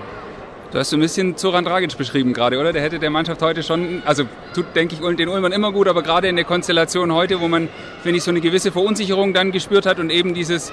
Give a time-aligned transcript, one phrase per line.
[0.71, 2.73] Du hast ein bisschen Zoran Dragic beschrieben gerade, oder?
[2.73, 6.03] Der hätte der Mannschaft heute schon, also tut, denke ich, den Ulmern immer gut, aber
[6.03, 7.69] gerade in der Konstellation heute, wo man,
[8.03, 10.73] finde ich, so eine gewisse Verunsicherung dann gespürt hat und eben dieses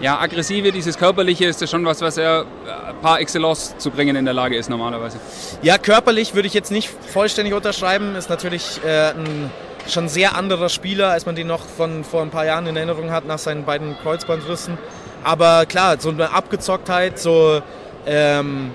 [0.00, 4.16] ja, aggressive, dieses körperliche ist das schon was, was er äh, par excellence zu bringen
[4.16, 5.18] in der Lage ist normalerweise.
[5.62, 8.14] Ja, körperlich würde ich jetzt nicht vollständig unterschreiben.
[8.14, 9.50] Ist natürlich äh, ein
[9.88, 13.10] schon sehr anderer Spieler, als man den noch von vor ein paar Jahren in Erinnerung
[13.10, 14.76] hat nach seinen beiden Kreuzbandrissen.
[15.24, 17.62] Aber klar, so eine Abgezocktheit, so
[18.06, 18.72] ähm,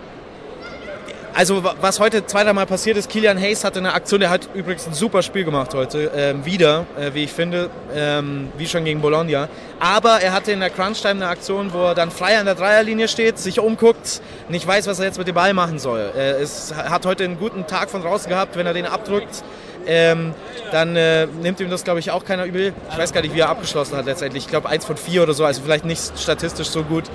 [1.34, 4.94] also was heute zweimal passiert ist, Kilian Hayes hatte eine Aktion, der hat übrigens ein
[4.94, 9.48] super Spiel gemacht heute, ähm, wieder, äh, wie ich finde, ähm, wie schon gegen Bologna.
[9.80, 13.08] Aber er hatte in der Crunch-Time eine Aktion, wo er dann frei an der Dreierlinie
[13.08, 16.12] steht, sich umguckt, nicht weiß, was er jetzt mit dem Ball machen soll.
[16.16, 19.44] Er ist, hat heute einen guten Tag von draußen gehabt, wenn er den abdrückt.
[19.88, 20.34] Ähm,
[20.72, 22.74] dann äh, nimmt ihm das, glaube ich, auch keiner übel.
[22.92, 24.44] Ich weiß gar nicht, wie er abgeschlossen hat letztendlich.
[24.44, 27.06] Ich glaube, eins von vier oder so, also vielleicht nicht statistisch so gut.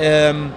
[0.00, 0.52] Ähm,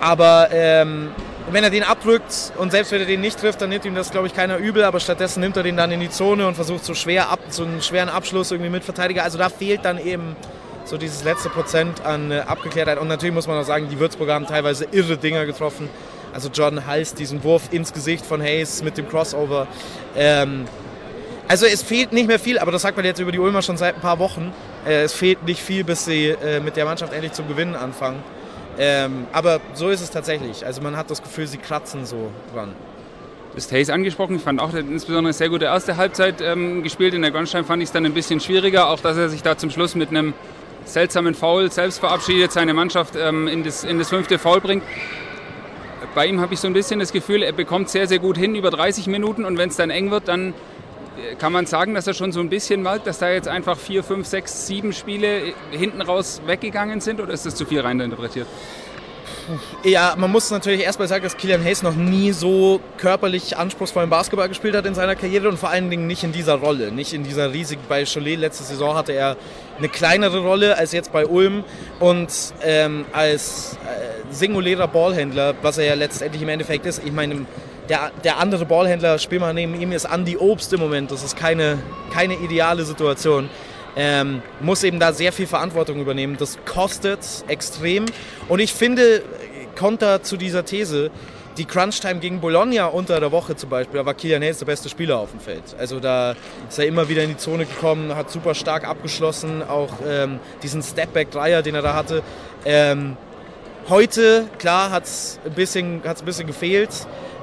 [0.00, 1.10] aber ähm,
[1.50, 4.10] wenn er den abdrückt und selbst wenn er den nicht trifft, dann nimmt ihm das,
[4.10, 6.84] glaube ich, keiner übel, aber stattdessen nimmt er den dann in die Zone und versucht
[6.84, 9.22] so schwer ab, so einen schweren Abschluss irgendwie mit Verteidiger.
[9.22, 10.36] Also da fehlt dann eben
[10.84, 12.98] so dieses letzte Prozent an äh, Abgeklärtheit.
[12.98, 15.88] Und natürlich muss man auch sagen, die Würzburger haben teilweise irre Dinger getroffen.
[16.32, 19.66] Also Jordan Hals, diesen Wurf ins Gesicht von Hayes mit dem Crossover.
[20.16, 20.66] Ähm,
[21.48, 23.76] also es fehlt nicht mehr viel, aber das sagt man jetzt über die Ulmer schon
[23.76, 24.52] seit ein paar Wochen.
[24.86, 28.22] Äh, es fehlt nicht viel, bis sie äh, mit der Mannschaft endlich zum Gewinnen anfangen.
[28.78, 30.66] Ähm, aber so ist es tatsächlich.
[30.66, 32.74] Also man hat das Gefühl, sie kratzen so dran.
[33.52, 34.36] Du hast Hayes angesprochen.
[34.36, 37.14] Ich fand auch insbesondere eine sehr gute erste Halbzeit ähm, gespielt.
[37.14, 38.90] In der Grandstein fand ich es dann ein bisschen schwieriger.
[38.90, 40.34] Auch, dass er sich da zum Schluss mit einem
[40.84, 44.84] seltsamen Foul selbst verabschiedet, seine Mannschaft ähm, in, das, in das fünfte Foul bringt.
[46.14, 48.54] Bei ihm habe ich so ein bisschen das Gefühl, er bekommt sehr, sehr gut hin
[48.54, 50.54] über 30 Minuten und wenn es dann eng wird, dann
[51.38, 54.02] kann man sagen, dass er schon so ein bisschen malt, dass da jetzt einfach vier,
[54.02, 58.46] fünf, sechs, sieben Spiele hinten raus weggegangen sind oder ist das zu viel reininterpretiert?
[59.84, 64.48] Ja, man muss natürlich erstmal sagen, dass Kilian Hayes noch nie so körperlich anspruchsvollen Basketball
[64.48, 67.22] gespielt hat in seiner Karriere und vor allen Dingen nicht in dieser Rolle, nicht in
[67.22, 67.82] dieser riesigen.
[67.88, 69.36] Bei Cholet letzte Saison hatte er
[69.78, 71.62] eine kleinere Rolle als jetzt bei Ulm
[72.00, 72.28] und
[72.62, 77.02] ähm, als äh, singulärer Ballhändler, was er ja letztendlich im Endeffekt ist.
[77.04, 77.46] Ich meine,
[77.88, 81.10] der, der andere Ballhändler, Spielmann neben ihm, ist Andy Obst im Moment.
[81.10, 81.78] Das ist keine,
[82.12, 83.48] keine ideale Situation.
[83.96, 86.36] Ähm, muss eben da sehr viel Verantwortung übernehmen.
[86.38, 88.06] Das kostet extrem.
[88.48, 89.22] Und ich finde,
[89.76, 91.10] Konter zu dieser These,
[91.56, 94.88] die Crunch-Time gegen Bologna unter der Woche zum Beispiel, da war Kilian Hayes der beste
[94.88, 95.62] Spieler auf dem Feld.
[95.78, 96.34] Also da
[96.68, 100.82] ist er immer wieder in die Zone gekommen, hat super stark abgeschlossen, auch ähm, diesen
[100.82, 102.22] Stepback-Dreier, den er da hatte.
[102.64, 103.16] Ähm,
[103.88, 106.90] heute, klar, hat es ein, ein bisschen gefehlt.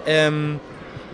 [0.05, 0.59] Ähm,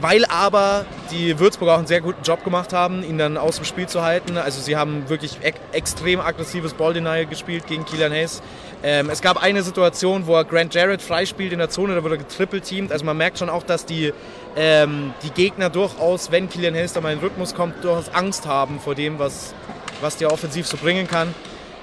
[0.02, 3.66] weil aber die Würzburger auch einen sehr guten Job gemacht haben, ihn dann aus dem
[3.66, 4.38] Spiel zu halten.
[4.38, 8.42] Also sie haben wirklich e extrem aggressives Ball-Denial gespielt gegen Kilian Hayes.
[8.82, 12.16] Ähm, es gab eine Situation, wo er Grant Jarrett freispielt in der Zone, da wurde
[12.16, 12.92] er getrippelteamt.
[12.92, 14.14] Also man merkt schon auch, dass die,
[14.56, 18.48] ähm, die Gegner durchaus, wenn Kilian Hayes da mal in den Rhythmus kommt, durchaus Angst
[18.48, 19.54] haben vor dem, was,
[20.00, 21.34] was der offensiv so bringen kann.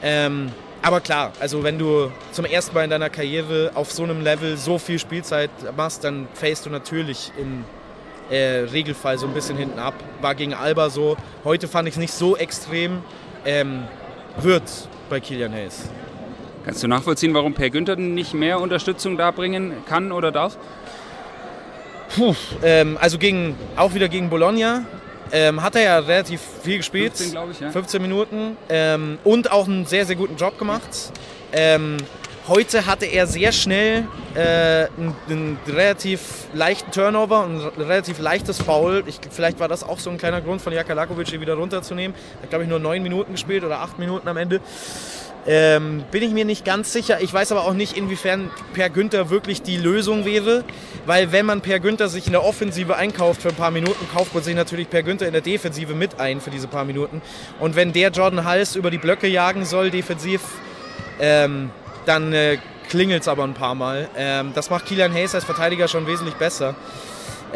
[0.03, 0.53] Ähm,
[0.87, 4.57] aber klar, also wenn du zum ersten Mal in deiner Karriere auf so einem Level
[4.57, 7.65] so viel Spielzeit machst, dann fällst du natürlich im
[8.31, 9.95] äh, Regelfall so ein bisschen hinten ab.
[10.21, 11.17] War gegen Alba so.
[11.43, 13.03] Heute fand ich es nicht so extrem.
[13.45, 13.83] Ähm,
[14.41, 14.63] wird
[15.11, 15.89] bei Kilian Hayes.
[16.65, 20.57] Kannst du nachvollziehen, warum Per Günther nicht mehr Unterstützung da bringen kann oder darf?
[22.15, 24.85] Puh, ähm, also gegen, auch wieder gegen Bologna
[25.33, 27.17] ähm, hat er ja relativ viel gespielt.
[27.17, 27.71] 15, ich, ja.
[27.71, 28.57] 15 Minuten.
[28.69, 31.13] Ähm, und auch einen sehr, sehr guten Job gemacht.
[31.53, 31.97] Ähm,
[32.49, 38.61] heute hatte er sehr schnell äh, einen, einen, relativ leichten Turnover und ein relativ leichtes
[38.61, 39.05] Foul.
[39.07, 42.17] Ich, vielleicht war das auch so ein kleiner Grund von Jaka Lakovic, ihn wieder runterzunehmen.
[42.39, 44.61] Er hat, glaube ich, nur neun Minuten gespielt oder acht Minuten am Ende.
[45.49, 47.21] Ähm, bin ich mir nicht ganz sicher.
[47.21, 50.65] Ich weiß aber auch nicht, inwiefern Per Günther wirklich die Lösung wäre.
[51.07, 54.35] Weil wenn man Per Günther sich in der Offensive einkauft für ein paar Minuten, kauft
[54.35, 57.23] man sich natürlich Per Günther in der Defensive mit ein für diese paar Minuten.
[57.61, 60.41] Und wenn der Jordan Hals über die Blöcke jagen soll, defensiv,
[61.21, 61.71] ähm,
[62.07, 62.59] dann äh,
[62.89, 64.09] klingelt es aber ein paar Mal.
[64.17, 66.75] Ähm, das macht Kilian Hayes als Verteidiger schon wesentlich besser.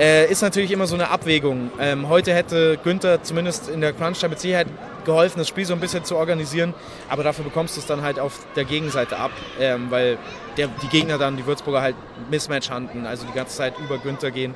[0.00, 1.70] Äh, ist natürlich immer so eine Abwägung.
[1.78, 4.66] Ähm, heute hätte Günther zumindest in der Crunch-Time mit Sicherheit
[5.04, 6.72] geholfen, das Spiel so ein bisschen zu organisieren.
[7.10, 9.30] Aber dafür bekommst du es dann halt auf der Gegenseite ab,
[9.60, 10.16] ähm, weil
[10.56, 11.96] der, die Gegner dann, die Würzburger halt
[12.30, 14.54] Mismatch handeln, also die ganze Zeit über Günther gehen.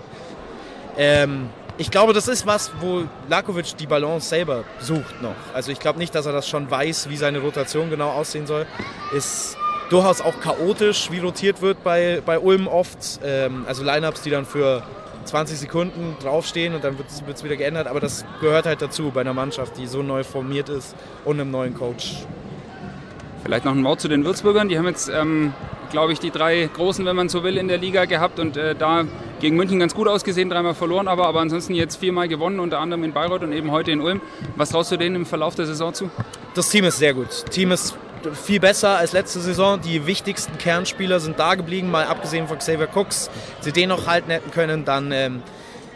[0.97, 5.35] Ähm, ich glaube, das ist was, wo Lakovic die Balance selber sucht noch.
[5.53, 8.65] Also ich glaube nicht, dass er das schon weiß, wie seine Rotation genau aussehen soll.
[9.13, 9.59] Ist
[9.91, 13.21] durchaus auch chaotisch, wie rotiert wird bei, bei Ulm oft.
[13.23, 14.83] Ähm, also Lineups, die dann für
[15.25, 17.87] 20 Sekunden draufstehen und dann wird es wieder geändert.
[17.87, 20.95] Aber das gehört halt dazu bei einer Mannschaft, die so neu formiert ist
[21.25, 22.25] und einem neuen Coach.
[23.43, 24.69] Vielleicht noch ein Wort zu den Würzburgern.
[24.69, 25.53] Die haben jetzt, ähm,
[25.91, 28.75] glaube ich, die drei Großen, wenn man so will, in der Liga gehabt und äh,
[28.75, 29.05] da
[29.41, 33.05] gegen München ganz gut ausgesehen, dreimal verloren, aber, aber ansonsten jetzt viermal gewonnen, unter anderem
[33.05, 34.23] in Bayreuth und eben heute in Ulm.
[34.57, 36.11] Was traust du denen im Verlauf der Saison zu?
[36.55, 37.45] Das Team ist sehr gut.
[37.51, 37.99] Team ist
[38.33, 39.81] viel besser als letzte Saison.
[39.81, 43.31] Die wichtigsten Kernspieler sind da geblieben, mal abgesehen von Xavier Cooks.
[43.61, 45.43] Sie den noch halten hätten können, dann ähm,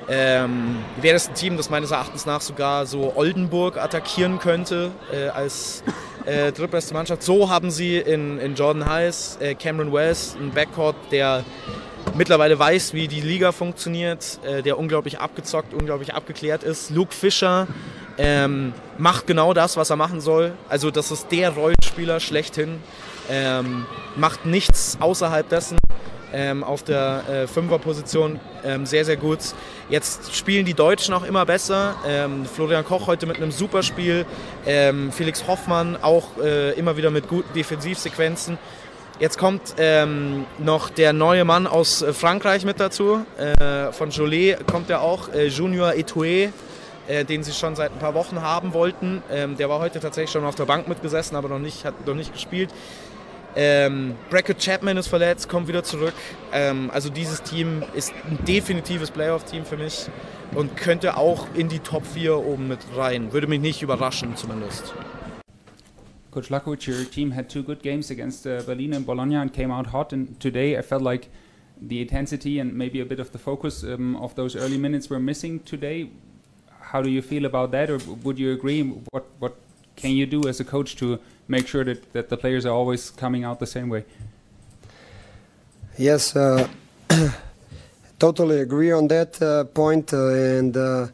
[0.09, 5.29] ähm, wäre es ein Team, das meines Erachtens nach sogar so Oldenburg attackieren könnte äh,
[5.29, 5.83] als
[6.25, 7.23] äh, drittbeste Mannschaft.
[7.23, 11.45] So haben sie in, in Jordan Heiss, äh, Cameron West, einen Backcourt, der
[12.19, 16.91] mittlerweile weiß, wie die Liga funktioniert, äh, der unglaublich abgezockt, unglaublich abgeklärt ist.
[16.91, 17.69] Luke Fischer,
[18.19, 20.53] ähm, macht genau das, was er machen soll.
[20.69, 22.81] Also das ist der Rollenspieler schlechthin.
[23.31, 23.87] Ähm,
[24.17, 25.79] macht nichts außerhalb dessen.
[26.31, 29.39] Ähm, auf der äh, Fünferposition ähm, sehr, sehr gut.
[29.89, 31.95] Jetzt spielen die Deutschen auch immer besser.
[32.07, 34.27] Ähm, Florian Koch heute mit einem super Spiel.
[34.67, 38.59] Ähm, Felix Hoffmann auch äh, immer wieder mit guten Defensivsequenzen.
[39.19, 43.25] Jetzt kommt ähm, noch der neue Mann aus äh, Frankreich mit dazu.
[43.37, 46.51] Äh, von Jolet kommt er auch, äh, Junior Etoué
[47.09, 49.23] äh, den sie schon seit ein paar Wochen haben wollten.
[49.31, 52.15] Ähm, der war heute tatsächlich schon auf der Bank mitgesessen, aber noch nicht, hat noch
[52.15, 52.71] nicht gespielt.
[53.57, 56.15] Ähm, Brackett Chapman ist verletzt, kommt wieder zurück.
[56.53, 60.09] Ähm, also dieses Team ist ein definitives Playoff-Team für mich
[60.55, 63.33] und könnte auch in die Top 4 oben mit rein.
[63.33, 64.93] Würde mich nicht überraschen zumindest.
[66.31, 69.71] Coach Lakovic, your team had two good games against uh, Berlin and Bologna and came
[69.71, 70.13] out hot.
[70.13, 71.31] And today I felt like
[71.81, 75.21] the intensity and maybe a bit of the focus um, of those early minutes were
[75.21, 76.11] missing today.
[76.93, 78.83] how do you feel about that, or would you agree?
[79.13, 79.57] What what
[79.97, 83.11] can you do as a coach to make sure that, that the players are always
[83.11, 84.05] coming out the same way?
[85.99, 86.69] Yes, uh,
[88.19, 90.13] totally agree on that uh, point.
[90.13, 91.09] Uh, and uh,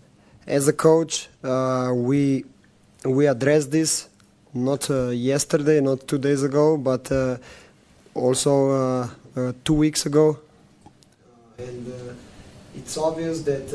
[0.46, 2.44] as a coach, uh, we
[3.04, 4.08] we addressed this
[4.54, 7.10] not uh, yesterday, not two days ago, but
[8.14, 9.10] also
[9.64, 10.38] two weeks ago.
[11.58, 11.86] and
[12.74, 13.68] it's obvious that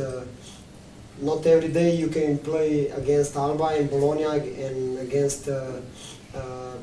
[1.21, 5.81] not every day you can play against Alba and Bologna and against, uh,
[6.33, 6.73] uh,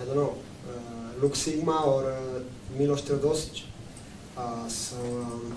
[0.00, 0.36] I don't know,
[0.68, 2.40] uh, Luke Sigma or uh,
[2.76, 3.64] Milos Teodosic.
[4.36, 5.56] Uh, so um,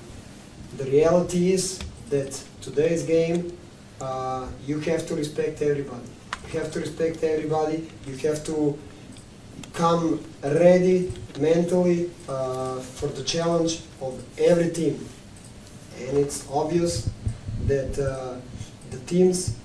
[0.77, 1.79] the reality is
[2.09, 3.57] that today's game,
[3.99, 6.16] uh, you have to respect everybody.
[6.47, 7.89] You have to respect everybody.
[8.05, 8.77] You have to
[9.73, 15.05] come ready mentally for the challenge of every team.
[15.99, 17.09] And it's obvious
[17.65, 18.39] that uh,
[18.91, 19.57] the teams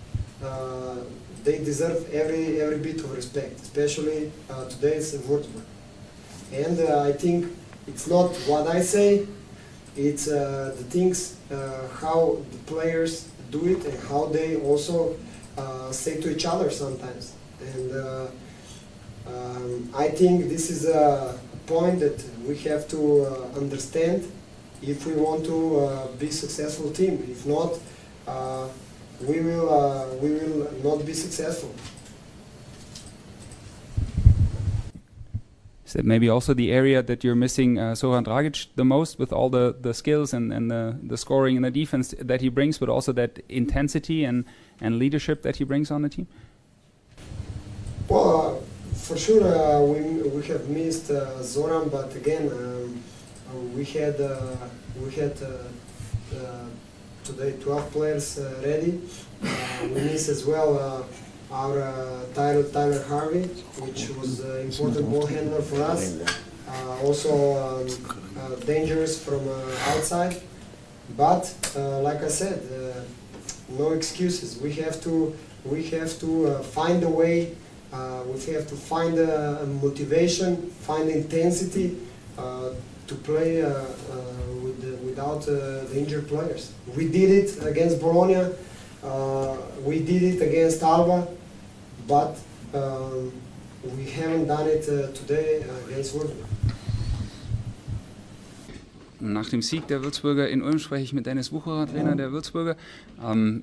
[0.43, 0.97] uh,
[1.45, 5.63] they deserve every every bit of respect, especially uh, today's Würzburg.
[6.53, 7.47] And I think
[7.87, 9.27] it's not what I say;
[9.97, 11.37] it's the things
[12.01, 15.15] how the players do it and how they also
[15.91, 17.33] say to each other sometimes.
[17.61, 17.93] And
[19.27, 24.31] um, I think this is a point that we have to uh, understand
[24.83, 27.25] if we want to uh, be successful team.
[27.31, 27.79] If not,
[28.27, 28.69] uh,
[29.21, 31.73] we will uh, we will not be successful.
[35.93, 39.51] Is that maybe also the area that you're missing uh, Dragic the most with all
[39.51, 42.89] the, the skills and, and the, the scoring and the defense that he brings, but
[42.89, 44.47] also that intensity and,
[44.81, 46.29] and leadership that he brings on the team?
[48.09, 53.03] Well, uh, for sure, uh, we, we have missed uh, Zoran, but again, um,
[53.77, 54.17] we had
[54.99, 55.37] we had
[57.23, 58.99] today 12 players ready.
[59.83, 61.05] we miss as well
[61.53, 63.43] our uh, Tyler, Tyler Harvey,
[63.85, 66.19] which was an important ball handler for us.
[66.67, 67.87] Uh, also um,
[68.39, 69.47] uh, dangerous from
[69.89, 70.41] outside.
[71.17, 72.63] But like I said,
[73.69, 74.59] no excuses.
[74.59, 77.55] We have to we have to find a way.
[77.93, 81.99] we have to find a, motivation, find intensity
[82.37, 83.63] to play
[84.63, 86.73] with the, without the injured players.
[86.97, 88.55] We did it against Bologna.
[89.03, 91.27] Uh, we did it against Alba
[92.07, 92.37] but
[92.75, 93.33] um,
[93.97, 96.47] we haven't done it uh, today against Wolfsburg.
[99.21, 102.77] Nach dem Sieg der Würzburger in Ulm spreche ich mit Dennis Wucherer, Trainer der Würzburger.
[103.25, 103.63] Ähm,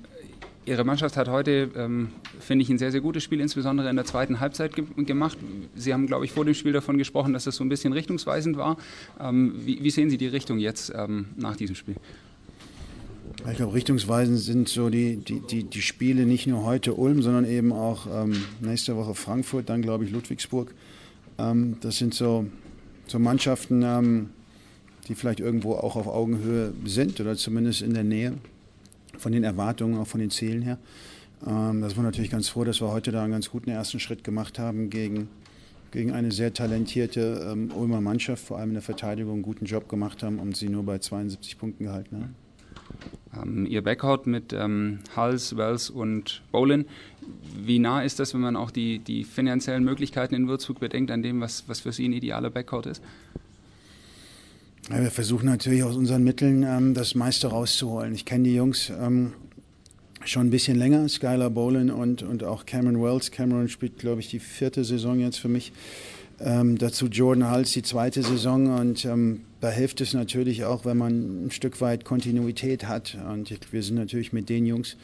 [0.66, 4.04] Ihre Mannschaft hat heute, ähm, finde ich, ein sehr, sehr gutes Spiel, insbesondere in der
[4.04, 5.38] zweiten Halbzeit ge gemacht.
[5.74, 8.56] Sie haben, glaube ich, vor dem Spiel davon gesprochen, dass das so ein bisschen richtungsweisend
[8.56, 8.76] war.
[9.18, 11.96] Ähm, wie, wie, sehen Sie die Richtung jetzt ähm, nach diesem Spiel?
[13.50, 17.44] Ich glaube, richtungsweisend sind so die, die, die, die Spiele nicht nur heute Ulm, sondern
[17.44, 20.74] eben auch ähm, nächste Woche Frankfurt, dann glaube ich Ludwigsburg.
[21.38, 22.46] Ähm, das sind so,
[23.06, 24.30] so Mannschaften, ähm,
[25.08, 28.34] die vielleicht irgendwo auch auf Augenhöhe sind oder zumindest in der Nähe
[29.16, 30.78] von den Erwartungen, auch von den Zielen her.
[31.46, 34.22] Ähm, das war natürlich ganz froh, dass wir heute da einen ganz guten ersten Schritt
[34.22, 35.28] gemacht haben gegen,
[35.92, 39.88] gegen eine sehr talentierte ähm, Ulmer Mannschaft, vor allem in der Verteidigung einen guten Job
[39.88, 42.49] gemacht haben und sie nur bei 72 Punkten gehalten haben
[43.36, 46.86] ähm, ihr Backcourt mit ähm, Hals, Wells und Bolin.
[47.56, 51.22] Wie nah ist das, wenn man auch die, die finanziellen Möglichkeiten in Würzburg bedenkt, an
[51.22, 53.02] dem, was, was für Sie ein idealer Backcourt ist?
[54.88, 58.14] Ja, wir versuchen natürlich aus unseren Mitteln ähm, das meiste rauszuholen.
[58.14, 59.34] Ich kenne die Jungs ähm,
[60.24, 63.30] schon ein bisschen länger, Skylar Bolin und, und auch Cameron Wells.
[63.30, 65.72] Cameron spielt, glaube ich, die vierte Saison jetzt für mich.
[66.42, 70.96] Ähm, dazu Jordan Hals die zweite Saison und ähm, da hilft es natürlich auch, wenn
[70.96, 73.18] man ein Stück weit Kontinuität hat.
[73.30, 74.96] Und wir sind natürlich mit den Jungs,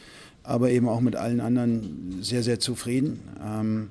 [0.43, 3.21] aber eben auch mit allen anderen sehr, sehr zufrieden.
[3.45, 3.91] Ähm,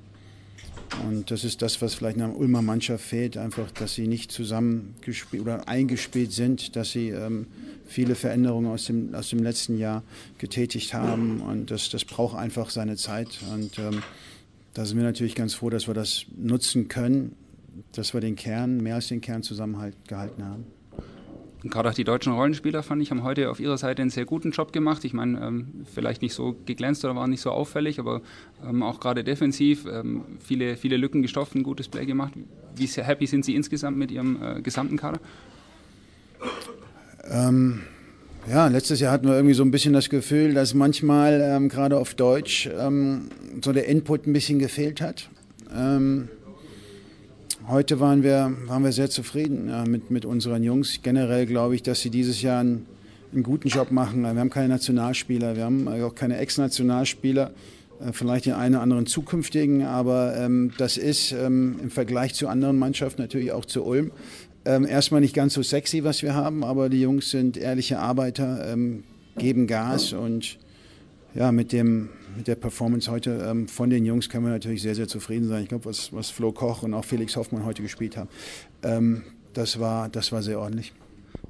[1.08, 5.42] und das ist das, was vielleicht einer Ulmer Mannschaft fehlt, einfach, dass sie nicht zusammengespielt
[5.42, 7.48] oder eingespielt sind, dass sie ähm,
[7.86, 10.04] viele Veränderungen aus dem, aus dem letzten Jahr
[10.38, 11.42] getätigt haben.
[11.42, 13.40] Und das, das braucht einfach seine Zeit.
[13.54, 14.02] Und ähm,
[14.76, 17.36] da sind wir natürlich ganz froh, dass wir das nutzen können,
[17.94, 20.66] dass wir den Kern, mehr als den Kern zusammengehalten haben.
[21.64, 24.26] Und gerade auch die deutschen Rollenspieler, fand ich, haben heute auf ihrer Seite einen sehr
[24.26, 25.06] guten Job gemacht.
[25.06, 28.22] Ich meine, ähm, vielleicht nicht so geglänzt oder waren nicht so auffällig, aber
[28.68, 32.34] ähm, auch gerade defensiv ähm, viele, viele Lücken gestopft, ein gutes Play gemacht.
[32.76, 35.22] Wie sehr happy sind Sie insgesamt mit Ihrem äh, gesamten Kader?
[37.24, 37.82] Ähm,
[38.50, 41.98] ja, letztes Jahr hatten wir irgendwie so ein bisschen das Gefühl, dass manchmal ähm, gerade
[41.98, 43.30] auf Deutsch ähm,
[43.64, 45.30] so der Input ein bisschen gefehlt hat.
[45.76, 46.30] Ähm,
[47.68, 51.00] heute waren wir, waren wir sehr zufrieden äh, mit, mit unseren Jungs.
[51.02, 52.86] Generell glaube ich, dass sie dieses Jahr einen,
[53.34, 54.22] einen, guten Job machen.
[54.22, 57.52] Wir haben keine Nationalspieler, wir haben auch keine Ex-Nationalspieler,
[58.00, 62.48] äh, vielleicht den einen oder anderen zukünftigen, aber ähm, das ist ähm, im Vergleich zu
[62.48, 64.12] anderen Mannschaften, natürlich auch zu Ulm,
[64.66, 68.72] ähm, erstmal nicht ganz so sexy, was wir haben, aber die Jungs sind ehrliche Arbeiter,
[68.72, 69.04] ähm,
[69.38, 70.58] geben Gas und
[71.34, 74.96] ja, mit, dem, mit der Performance heute ähm, von den Jungs können wir natürlich sehr,
[74.96, 75.64] sehr zufrieden sein.
[75.64, 78.30] Ich glaube, was, was Flo Koch und auch Felix Hoffmann heute gespielt haben,
[78.84, 80.94] ähm, das, war, das war sehr ordentlich.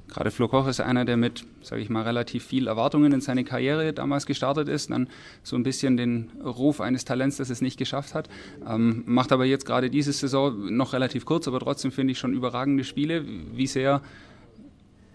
[0.08, 3.44] Gerade Flo Koch ist einer, der mit, sage ich mal, relativ viel Erwartungen in seine
[3.44, 5.08] Karriere damals gestartet ist, dann
[5.42, 8.28] so ein bisschen den Ruf eines Talents, das es nicht geschafft hat.
[8.66, 12.32] Ähm, macht aber jetzt gerade diese Saison noch relativ kurz, aber trotzdem finde ich schon
[12.34, 13.24] überragende Spiele.
[13.52, 14.00] Wie sehr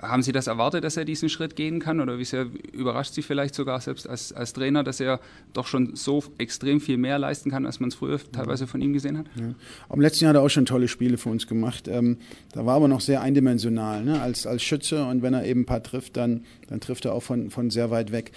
[0.02, 2.00] haben Sie das erwartet, dass er diesen Schritt gehen kann?
[2.00, 5.20] Oder wie sehr überrascht Sie vielleicht sogar selbst als, als Trainer, dass er
[5.54, 8.94] doch schon so extrem viel mehr leisten kann, als man es früher teilweise von ihm
[8.94, 9.28] gesehen hat?
[9.36, 9.54] Ja.
[9.94, 11.88] Im letzten Jahr hat er auch schon tolle Spiele für uns gemacht.
[11.88, 12.18] Ähm,
[12.54, 14.22] da war aber noch sehr eindimensional ne?
[14.22, 15.06] als, als Schütze.
[15.06, 17.92] Und wenn er eben ein paar trifft, dann, dann trifft er auch von, von sehr
[17.92, 18.32] weit weg.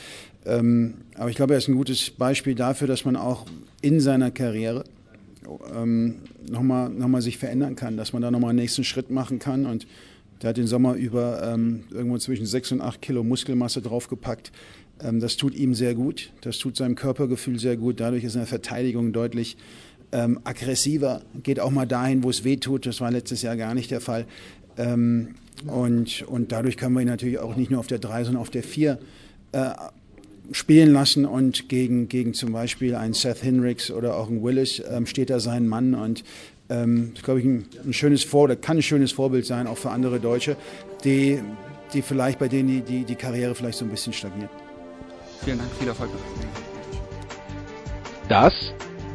[0.44, 3.46] Ähm, aber ich glaube, er ist ein gutes Beispiel dafür, dass man auch
[3.80, 4.84] in seiner Karriere
[5.74, 6.16] ähm,
[6.48, 9.66] nochmal noch mal sich verändern kann, dass man da nochmal einen nächsten Schritt machen kann
[9.66, 9.86] und
[10.42, 14.52] der hat den Sommer über ähm, irgendwo zwischen 6 und 8 Kilo Muskelmasse draufgepackt.
[15.02, 18.00] Ähm, das tut ihm sehr gut, das tut seinem Körpergefühl sehr gut.
[18.00, 19.56] Dadurch ist in der Verteidigung deutlich
[20.12, 22.86] ähm, aggressiver, geht auch mal dahin, wo es weh tut.
[22.86, 24.26] Das war letztes Jahr gar nicht der Fall.
[24.76, 25.34] Ähm,
[25.66, 28.50] und, und dadurch können wir ihn natürlich auch nicht nur auf der 3, sondern auf
[28.50, 28.98] der 4
[29.52, 29.70] äh,
[30.52, 35.06] spielen lassen und gegen, gegen zum Beispiel einen Seth Hinricks oder auch einen Willis ähm,
[35.06, 36.22] steht da sein Mann und
[36.68, 39.66] ähm, das ist, glaube ich, ein, ein schönes Vor oder kann ein schönes Vorbild sein,
[39.66, 40.56] auch für andere Deutsche,
[41.04, 41.40] die,
[41.92, 44.50] die vielleicht bei denen die, die, die Karriere vielleicht so ein bisschen stagniert.
[45.44, 46.10] Vielen Dank, viel Erfolg.
[48.28, 48.52] Das